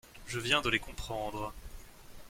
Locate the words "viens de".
0.39-0.69